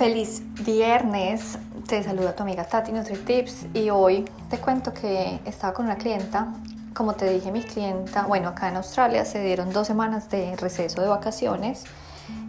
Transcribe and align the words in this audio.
Feliz 0.00 0.40
viernes, 0.64 1.58
te 1.86 2.02
saluda 2.02 2.34
tu 2.34 2.42
amiga 2.42 2.64
Tati 2.64 2.90
NutriTips 2.90 3.66
y 3.74 3.90
hoy 3.90 4.24
te 4.48 4.56
cuento 4.56 4.94
que 4.94 5.40
estaba 5.44 5.74
con 5.74 5.84
una 5.84 5.96
clienta. 5.96 6.54
Como 6.94 7.12
te 7.12 7.28
dije, 7.28 7.52
mi 7.52 7.60
clienta, 7.60 8.22
bueno, 8.22 8.48
acá 8.48 8.70
en 8.70 8.76
Australia 8.76 9.26
se 9.26 9.44
dieron 9.44 9.74
dos 9.74 9.86
semanas 9.86 10.30
de 10.30 10.56
receso 10.56 11.02
de 11.02 11.08
vacaciones 11.08 11.84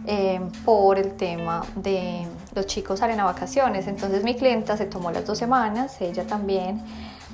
eh, 0.06 0.40
por 0.64 0.98
el 0.98 1.12
tema 1.12 1.62
de 1.76 2.26
los 2.54 2.64
chicos 2.64 3.00
salen 3.00 3.20
a 3.20 3.24
vacaciones. 3.24 3.86
Entonces 3.86 4.24
mi 4.24 4.34
clienta 4.34 4.78
se 4.78 4.86
tomó 4.86 5.10
las 5.10 5.26
dos 5.26 5.36
semanas, 5.36 6.00
ella 6.00 6.26
también, 6.26 6.80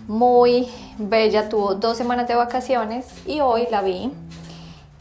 muy 0.09 0.67
bella, 0.99 1.49
tuvo 1.49 1.77
dos 1.77 1.97
semanas 1.97 2.27
de 2.27 2.35
vacaciones 2.35 3.07
y 3.25 3.39
hoy 3.39 3.69
la 3.71 3.83
vi 3.83 4.11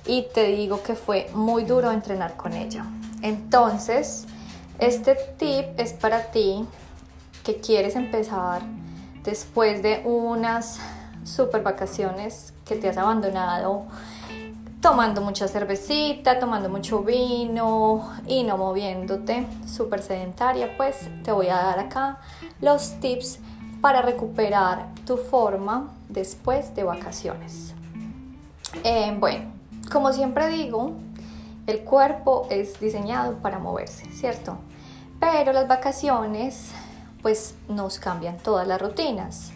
y 0.05 0.27
te 0.31 0.43
digo 0.49 0.84
que 0.84 0.93
fue 0.93 1.27
muy 1.34 1.63
duro 1.63 1.91
entrenar 1.91 2.35
con 2.35 2.54
ella. 2.54 2.85
Entonces, 3.23 4.27
este 4.80 5.16
tip 5.38 5.80
es 5.80 5.94
para 5.94 6.31
ti 6.31 6.66
que 7.44 7.58
quieres 7.58 7.95
empezar 7.95 8.62
después 9.23 9.81
de 9.81 10.02
unas 10.05 10.80
super 11.23 11.63
vacaciones 11.63 12.54
que 12.66 12.76
te 12.76 12.90
has 12.90 12.98
abandonado 12.98 13.85
tomando 14.82 15.21
mucha 15.21 15.48
cervecita, 15.48 16.40
tomando 16.40 16.70
mucho 16.70 17.02
vino 17.02 18.09
y 18.27 18.44
no 18.44 18.58
moviéndote, 18.58 19.48
súper 19.66 20.02
sedentaria, 20.02 20.77
pues 20.77 21.09
te 21.23 21.32
voy 21.32 21.48
a 21.48 21.55
dar 21.55 21.80
acá 21.80 22.20
los 22.62 22.99
tips 22.99 23.40
para 23.82 24.02
recuperar 24.02 24.88
tu 25.05 25.18
forma 25.18 25.91
después 26.09 26.76
de 26.76 26.84
vacaciones. 26.84 27.73
Eh, 28.84 29.16
bueno, 29.20 29.46
como 29.91 30.13
siempre 30.13 30.48
digo, 30.49 30.94
el 31.66 31.82
cuerpo 31.82 32.48
es 32.49 32.80
diseñado 32.80 33.35
para 33.40 33.59
moverse, 33.59 34.05
¿cierto? 34.12 34.57
Pero 35.20 35.54
las 35.54 35.68
vacaciones 35.68 36.71
pues 37.21 37.55
nos 37.68 37.99
cambian 37.99 38.37
todas 38.37 38.68
las 38.68 38.82
rutinas. 38.82 39.51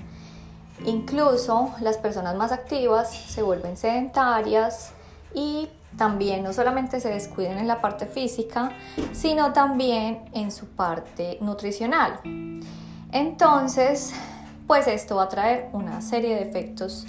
Incluso 0.86 1.72
las 1.80 1.98
personas 1.98 2.36
más 2.36 2.52
activas 2.52 3.12
se 3.12 3.44
vuelven 3.44 3.78
sedentarias 3.78 4.92
y 5.34 5.70
también 5.98 6.44
no 6.44 6.54
solamente 6.54 7.00
se 7.00 7.10
descuiden 7.10 7.58
en 7.58 7.68
la 7.68 7.82
parte 7.82 8.06
física, 8.06 8.72
sino 9.12 9.54
también 9.54 10.30
en 10.34 10.52
su 10.52 10.68
parte 10.68 11.38
nutricional. 11.42 12.20
Entonces, 13.12 14.14
pues 14.68 14.88
esto 14.88 15.18
va 15.18 15.24
a 15.24 15.30
traer 15.30 15.70
una 15.74 16.02
serie 16.02 16.36
de 16.36 16.42
efectos 16.44 17.06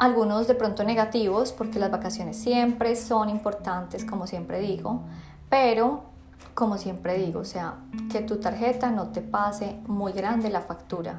algunos 0.00 0.48
de 0.48 0.54
pronto 0.54 0.82
negativos, 0.82 1.52
porque 1.52 1.78
las 1.78 1.90
vacaciones 1.90 2.38
siempre 2.38 2.96
son 2.96 3.28
importantes, 3.28 4.06
como 4.06 4.26
siempre 4.26 4.58
digo, 4.58 5.02
pero 5.50 6.04
como 6.60 6.76
siempre 6.76 7.16
digo, 7.16 7.40
o 7.40 7.44
sea, 7.46 7.76
que 8.12 8.20
tu 8.20 8.36
tarjeta 8.36 8.90
no 8.90 9.08
te 9.08 9.22
pase 9.22 9.78
muy 9.86 10.12
grande 10.12 10.50
la 10.50 10.60
factura. 10.60 11.14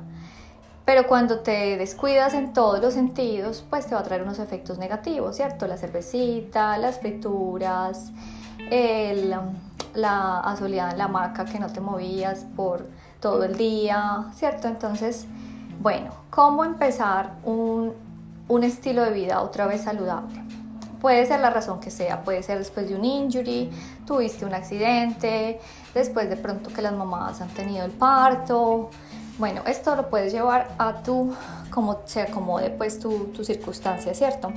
Pero 0.86 1.08
cuando 1.08 1.40
te 1.40 1.78
descuidas 1.78 2.36
en 2.36 2.54
todos 2.54 2.80
los 2.80 2.94
sentidos, 2.94 3.66
pues 3.68 3.88
te 3.88 3.96
va 3.96 4.02
a 4.02 4.04
traer 4.04 4.22
unos 4.22 4.38
efectos 4.38 4.78
negativos, 4.78 5.36
¿cierto? 5.36 5.66
La 5.66 5.78
cervecita, 5.78 6.78
las 6.78 7.00
frituras, 7.00 8.12
la 9.96 10.40
asoleada 10.42 10.92
en 10.92 11.00
la 11.00 11.06
hamaca 11.06 11.46
que 11.46 11.58
no 11.58 11.74
te 11.74 11.82
movías 11.82 12.46
por 12.56 12.86
todo 13.20 13.44
el 13.44 13.58
día, 13.58 14.26
¿cierto? 14.36 14.68
Entonces, 14.68 15.26
bueno, 15.80 16.12
¿cómo 16.30 16.64
empezar 16.64 17.38
un 17.44 17.94
un 18.52 18.66
estilo 18.66 19.04
de 19.04 19.12
vida 19.12 19.42
otra 19.42 19.66
vez 19.66 19.84
saludable. 19.84 20.44
Puede 21.02 21.26
ser 21.26 21.40
la 21.40 21.50
razón 21.50 21.80
que 21.80 21.90
sea, 21.90 22.24
puede 22.24 22.44
ser 22.44 22.60
después 22.60 22.88
de 22.88 22.96
un 22.96 23.04
injury, 23.04 23.72
tuviste 24.06 24.46
un 24.46 24.54
accidente, 24.54 25.60
después 25.96 26.30
de 26.30 26.38
pronto 26.38 26.72
que 26.72 26.84
las 26.84 26.94
mamás 26.94 27.42
han 27.42 27.50
tenido 27.50 27.84
el 27.84 27.92
parto. 27.92 28.92
Bueno, 29.40 29.64
esto 29.66 29.96
lo 29.96 30.12
puedes 30.12 30.32
llevar 30.32 30.70
a 30.78 31.02
tu, 31.02 31.34
como 31.72 32.02
se 32.06 32.22
acomode 32.22 32.70
pues 32.70 33.00
tu, 33.00 33.32
tu 33.34 33.44
circunstancia, 33.44 34.14
¿cierto? 34.14 34.54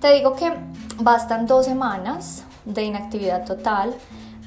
Te 0.00 0.12
digo 0.12 0.36
que 0.36 0.52
bastan 0.98 1.46
dos 1.46 1.64
semanas 1.64 2.44
de 2.64 2.84
inactividad 2.84 3.44
total 3.44 3.92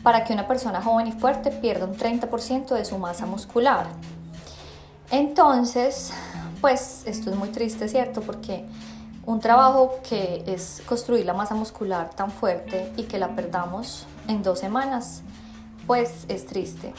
para 0.04 0.24
que 0.24 0.32
una 0.32 0.48
persona 0.48 0.82
joven 0.82 1.08
y 1.08 1.12
fuerte 1.12 1.52
pierda 1.52 1.86
un 1.86 1.98
30% 1.98 2.68
de 2.76 2.86
su 2.86 2.98
masa 2.98 3.26
muscular. 3.26 3.88
Entonces, 5.12 6.14
pues 6.62 7.04
esto 7.06 7.30
es 7.30 7.36
muy 7.36 7.50
triste, 7.50 7.90
¿cierto? 7.90 8.22
Porque 8.22 8.66
un 9.28 9.42
trabajo 9.42 10.00
que 10.08 10.42
es 10.48 10.82
construir 10.86 11.26
la 11.26 11.34
masa 11.34 11.54
muscular 11.54 12.10
tan 12.16 12.32
fuerte 12.32 12.94
y 12.96 13.04
que 13.04 13.20
la 13.20 13.36
perdamos 13.36 14.08
en 14.30 14.42
dos 14.42 14.58
semanas, 14.58 15.22
pues 15.86 16.24
es 16.30 16.46
triste. 16.46 16.94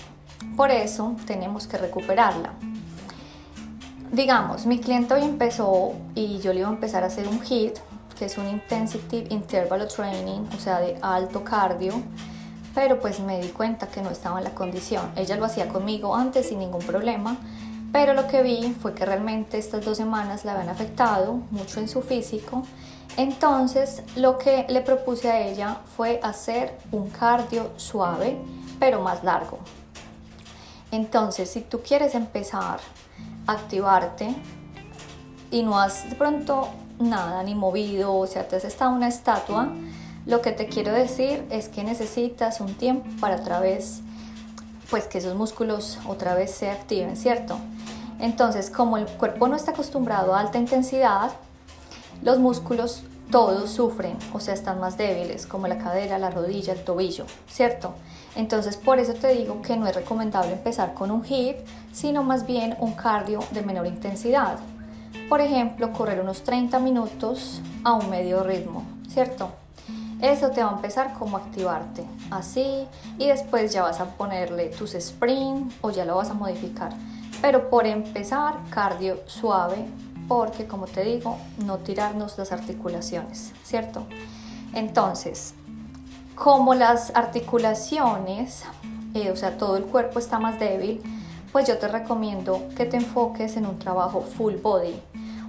Por 0.55 0.71
eso 0.71 1.17
tenemos 1.27 1.67
que 1.67 1.79
recuperarla. 1.79 2.53
Digamos, 4.13 4.67
mi 4.67 4.79
cliente 4.79 5.15
hoy 5.15 5.23
empezó 5.23 5.95
y 6.15 6.39
yo 6.41 6.53
le 6.53 6.61
iba 6.61 6.69
a 6.69 6.73
empezar 6.73 7.03
a 7.03 7.07
hacer 7.07 7.27
un 7.27 7.43
HIIT, 7.43 7.79
que 8.19 8.27
es 8.27 8.37
un 8.37 8.47
Intensity 8.47 9.25
Interval 9.31 9.89
Training, 9.89 10.49
o 10.55 10.61
sea, 10.61 10.81
de 10.81 10.99
alto 11.01 11.43
cardio, 11.43 11.95
pero 12.75 13.01
pues 13.01 13.21
me 13.21 13.41
di 13.41 13.49
cuenta 13.49 13.87
que 13.87 14.03
no 14.03 14.11
estaba 14.11 14.37
en 14.37 14.45
la 14.45 14.55
condición. 14.55 15.13
Ella 15.17 15.37
lo 15.37 15.47
hacía 15.47 15.69
conmigo 15.69 16.15
antes 16.15 16.51
sin 16.51 16.59
ningún 16.59 16.83
problema, 16.83 17.39
pero 17.93 18.15
lo 18.15 18.27
que 18.27 18.43
vi 18.43 18.75
fue 18.81 18.95
que 18.95 19.05
realmente 19.05 19.59
estas 19.59 19.85
dos 19.85 19.97
semanas 19.97 20.45
la 20.45 20.53
habían 20.53 20.69
afectado 20.69 21.41
mucho 21.51 21.81
en 21.81 21.89
su 21.89 22.03
físico. 22.03 22.63
Entonces 23.17 24.03
lo 24.17 24.39
que 24.39 24.67
le 24.69 24.81
propuse 24.81 25.31
a 25.31 25.41
ella 25.41 25.79
fue 25.97 26.21
hacer 26.23 26.79
un 26.93 27.11
cardio 27.11 27.71
suave, 27.77 28.39
pero 28.79 29.01
más 29.01 29.25
largo. 29.25 29.59
Entonces, 30.91 31.51
si 31.51 31.61
tú 31.61 31.81
quieres 31.83 32.15
empezar 32.15 32.81
a 33.47 33.53
activarte 33.53 34.35
y 35.51 35.63
no 35.63 35.79
has 35.79 36.09
de 36.09 36.17
pronto 36.17 36.69
nada 36.99 37.43
ni 37.43 37.55
movido, 37.55 38.15
o 38.15 38.27
sea, 38.27 38.49
te 38.49 38.57
has 38.57 38.65
estado 38.65 38.93
una 38.93 39.09
estatua, 39.09 39.69
lo 40.25 40.41
que 40.41 40.53
te 40.53 40.67
quiero 40.67 40.93
decir 40.93 41.45
es 41.51 41.69
que 41.69 41.85
necesitas 41.85 42.61
un 42.61 42.75
tiempo 42.75 43.07
para 43.21 43.37
otra 43.37 43.61
vez, 43.61 44.01
pues 44.91 45.05
que 45.07 45.19
esos 45.19 45.35
músculos 45.35 45.99
otra 46.07 46.35
vez 46.35 46.51
se 46.51 46.71
activen, 46.71 47.17
¿cierto? 47.17 47.59
Entonces, 48.21 48.71
como 48.71 48.97
el 48.97 49.07
cuerpo 49.07 49.49
no 49.49 49.57
está 49.57 49.73
acostumbrado 49.73 50.35
a 50.35 50.41
alta 50.41 50.59
intensidad, 50.59 51.31
los 52.23 52.39
músculos 52.39 53.03
todos 53.31 53.71
sufren, 53.71 54.17
o 54.33 54.41
sea, 54.41 54.55
están 54.55 54.81
más 54.81 54.97
débiles, 54.97 55.47
como 55.47 55.69
la 55.69 55.79
cadera, 55.79 56.19
la 56.19 56.31
rodilla, 56.31 56.73
el 56.73 56.83
tobillo, 56.83 57.27
¿cierto? 57.47 57.95
Entonces, 58.37 58.77
por 58.77 58.99
eso 58.99 59.15
te 59.15 59.29
digo 59.29 59.61
que 59.63 59.77
no 59.77 59.87
es 59.87 59.95
recomendable 59.95 60.53
empezar 60.53 60.95
con 60.95 61.11
un 61.11 61.25
HIIT, 61.25 61.57
sino 61.93 62.23
más 62.23 62.47
bien 62.47 62.77
un 62.79 62.93
cardio 62.93 63.41
de 63.51 63.63
menor 63.63 63.87
intensidad. 63.87 64.59
Por 65.29 65.41
ejemplo, 65.41 65.93
correr 65.93 66.21
unos 66.21 66.43
30 66.43 66.79
minutos 66.79 67.61
a 67.85 67.93
un 67.93 68.09
medio 68.09 68.43
ritmo, 68.43 68.85
¿cierto? 69.09 69.51
Eso 70.21 70.51
te 70.51 70.63
va 70.63 70.71
a 70.71 70.75
empezar 70.75 71.15
como 71.15 71.37
activarte, 71.37 72.05
así, 72.31 72.87
y 73.19 73.29
después 73.29 73.73
ya 73.73 73.83
vas 73.83 74.01
a 74.01 74.07
ponerle 74.17 74.67
tus 74.71 74.95
sprint 74.95 75.73
o 75.81 75.91
ya 75.91 76.05
lo 76.05 76.17
vas 76.17 76.31
a 76.31 76.35
modificar 76.35 76.93
pero 77.41 77.71
por 77.71 77.87
empezar, 77.87 78.55
cardio 78.71 79.21
suave, 79.27 79.87
porque 80.27 80.67
como 80.67 80.87
te 80.87 81.05
digo, 81.05 81.39
no 81.65 81.79
tirarnos 81.79 82.37
las 82.37 82.53
articulaciones, 82.53 83.53
¿cierto? 83.63 84.07
Entonces, 84.75 85.55
como 86.35 86.75
las 86.75 87.15
articulaciones, 87.15 88.65
eh, 89.15 89.31
o 89.31 89.37
sea, 89.37 89.57
todo 89.57 89.77
el 89.77 89.85
cuerpo 89.85 90.19
está 90.19 90.39
más 90.39 90.59
débil, 90.59 91.01
pues 91.53 91.67
yo 91.67 91.79
te 91.79 91.89
recomiendo 91.89 92.69
que 92.77 92.85
te 92.85 92.99
enfoques 92.99 93.57
en 93.57 93.67
un 93.67 93.79
trabajo 93.79 94.21
full 94.21 94.57
body, 94.57 95.01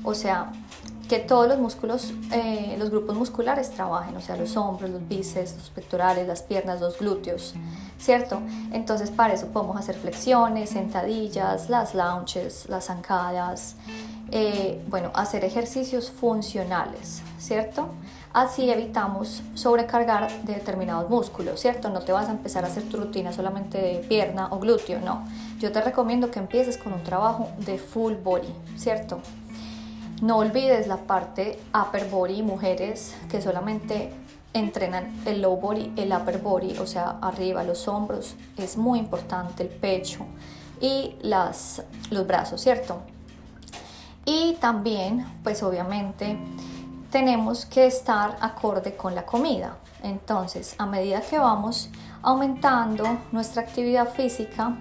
o 0.04 0.14
sea, 0.14 0.52
que 1.10 1.18
todos 1.18 1.48
los 1.48 1.58
músculos, 1.58 2.14
eh, 2.32 2.76
los 2.78 2.92
grupos 2.92 3.18
musculares 3.18 3.72
trabajen, 3.72 4.16
o 4.16 4.22
sea, 4.22 4.38
los 4.38 4.56
hombros, 4.56 4.92
los 4.92 5.06
bíceps, 5.08 5.56
los 5.56 5.72
pectorales, 5.72 6.28
las 6.28 6.44
piernas, 6.44 6.80
los 6.80 7.00
glúteos, 7.00 7.56
¿cierto? 7.98 8.40
Entonces 8.72 9.10
para 9.10 9.34
eso 9.34 9.48
podemos 9.48 9.76
hacer 9.76 9.96
flexiones, 9.96 10.70
sentadillas, 10.70 11.68
las 11.68 11.96
launches, 11.96 12.70
las 12.70 12.86
zancadas, 12.86 13.76
eh, 14.30 14.86
bueno, 14.88 15.10
hacer 15.16 15.44
ejercicios 15.44 16.12
funcionales, 16.12 17.24
¿cierto? 17.40 17.90
Así 18.32 18.70
evitamos 18.70 19.42
sobrecargar 19.56 20.32
de 20.44 20.54
determinados 20.54 21.10
músculos, 21.10 21.60
¿cierto? 21.60 21.90
No 21.90 22.02
te 22.02 22.12
vas 22.12 22.30
a 22.30 22.32
empezar 22.34 22.64
a 22.64 22.68
hacer 22.68 22.84
tu 22.84 22.98
rutina 22.98 23.34
solamente 23.34 23.82
de 23.82 23.96
pierna 24.08 24.50
o 24.52 24.60
glúteo, 24.60 25.00
no. 25.00 25.26
Yo 25.58 25.72
te 25.72 25.82
recomiendo 25.82 26.30
que 26.30 26.38
empieces 26.38 26.78
con 26.78 26.94
un 26.94 27.04
trabajo 27.04 27.50
de 27.66 27.80
full 27.80 28.14
body, 28.14 28.54
¿cierto? 28.78 29.20
No 30.22 30.38
olvides 30.38 30.88
la 30.88 30.98
parte 30.98 31.60
upper 31.74 32.10
body, 32.10 32.44
mujeres 32.44 33.16
que 33.30 33.42
solamente 33.42 34.12
entrenan 34.54 35.22
el 35.26 35.42
low 35.42 35.56
body, 35.56 35.94
el 35.96 36.12
upper 36.12 36.40
body, 36.40 36.78
o 36.78 36.86
sea, 36.86 37.18
arriba, 37.22 37.64
los 37.64 37.88
hombros, 37.88 38.36
es 38.58 38.76
muy 38.76 39.00
importante, 39.00 39.64
el 39.64 39.70
pecho 39.70 40.26
y 40.82 41.16
las, 41.22 41.84
los 42.10 42.28
brazos, 42.28 42.60
¿cierto? 42.60 43.02
Y 44.26 44.58
también, 44.60 45.26
pues 45.44 45.64
obviamente, 45.64 46.38
tenemos 47.12 47.66
que 47.66 47.88
estar 47.88 48.38
acorde 48.42 48.96
con 48.96 49.16
la 49.16 49.26
comida. 49.26 49.78
Entonces, 50.04 50.76
a 50.78 50.86
medida 50.86 51.22
que 51.22 51.40
vamos 51.40 51.90
aumentando 52.22 53.06
nuestra 53.32 53.62
actividad 53.62 54.10
física, 54.10 54.76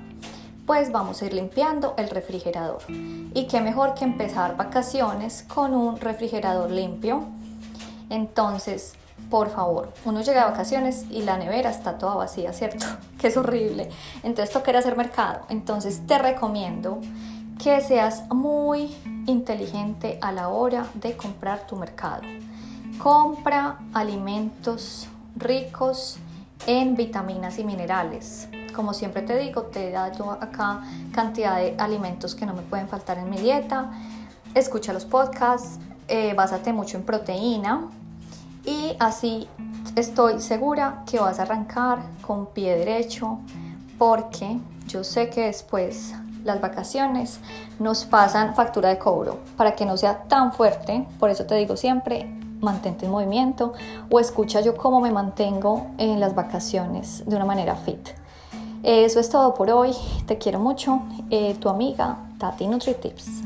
pues 0.68 0.92
vamos 0.92 1.22
a 1.22 1.24
ir 1.24 1.32
limpiando 1.32 1.94
el 1.96 2.10
refrigerador. 2.10 2.82
Y 2.88 3.46
qué 3.50 3.62
mejor 3.62 3.94
que 3.94 4.04
empezar 4.04 4.54
vacaciones 4.54 5.42
con 5.48 5.72
un 5.72 5.98
refrigerador 5.98 6.70
limpio. 6.70 7.24
Entonces, 8.10 8.92
por 9.30 9.48
favor, 9.48 9.94
uno 10.04 10.20
llega 10.20 10.42
a 10.42 10.50
vacaciones 10.50 11.06
y 11.08 11.22
la 11.22 11.38
nevera 11.38 11.70
está 11.70 11.96
toda 11.96 12.16
vacía, 12.16 12.52
¿cierto? 12.52 12.84
Que 13.18 13.28
es 13.28 13.36
horrible. 13.38 13.88
Entonces 14.22 14.52
toca 14.52 14.78
hacer 14.78 14.94
mercado. 14.94 15.40
Entonces 15.48 16.06
te 16.06 16.18
recomiendo 16.18 17.00
que 17.64 17.80
seas 17.80 18.28
muy 18.28 18.94
inteligente 19.26 20.18
a 20.20 20.32
la 20.32 20.50
hora 20.50 20.86
de 20.92 21.16
comprar 21.16 21.66
tu 21.66 21.76
mercado. 21.76 22.24
Compra 22.98 23.78
alimentos 23.94 25.08
ricos 25.34 26.18
en 26.66 26.94
vitaminas 26.94 27.58
y 27.58 27.64
minerales. 27.64 28.48
Como 28.78 28.94
siempre 28.94 29.22
te 29.22 29.36
digo, 29.36 29.62
te 29.62 29.88
he 29.88 29.90
dado 29.90 30.30
acá 30.30 30.82
cantidad 31.12 31.56
de 31.56 31.74
alimentos 31.78 32.36
que 32.36 32.46
no 32.46 32.54
me 32.54 32.62
pueden 32.62 32.86
faltar 32.86 33.18
en 33.18 33.28
mi 33.28 33.36
dieta. 33.36 33.90
Escucha 34.54 34.92
los 34.92 35.04
podcasts, 35.04 35.80
eh, 36.06 36.32
básate 36.34 36.72
mucho 36.72 36.96
en 36.96 37.02
proteína 37.02 37.88
y 38.64 38.94
así 39.00 39.48
estoy 39.96 40.40
segura 40.40 41.02
que 41.10 41.18
vas 41.18 41.40
a 41.40 41.42
arrancar 41.42 41.98
con 42.24 42.46
pie 42.46 42.76
derecho 42.76 43.40
porque 43.98 44.60
yo 44.86 45.02
sé 45.02 45.28
que 45.28 45.46
después 45.46 46.14
las 46.44 46.60
vacaciones 46.60 47.40
nos 47.80 48.04
pasan 48.04 48.54
factura 48.54 48.90
de 48.90 48.98
cobro 48.98 49.40
para 49.56 49.72
que 49.72 49.86
no 49.86 49.96
sea 49.96 50.22
tan 50.28 50.52
fuerte. 50.52 51.04
Por 51.18 51.30
eso 51.30 51.46
te 51.46 51.56
digo 51.56 51.76
siempre, 51.76 52.30
mantente 52.60 53.06
en 53.06 53.10
movimiento 53.10 53.72
o 54.08 54.20
escucha 54.20 54.60
yo 54.60 54.76
cómo 54.76 55.00
me 55.00 55.10
mantengo 55.10 55.88
en 55.98 56.20
las 56.20 56.36
vacaciones 56.36 57.24
de 57.26 57.34
una 57.34 57.44
manera 57.44 57.74
fit. 57.74 58.10
Eso 58.82 59.20
es 59.20 59.28
todo 59.30 59.54
por 59.54 59.70
hoy. 59.70 59.92
Te 60.26 60.38
quiero 60.38 60.60
mucho. 60.60 61.02
Eh, 61.30 61.56
tu 61.60 61.68
amiga 61.68 62.18
Tati 62.38 62.66
NutriTips. 62.66 63.42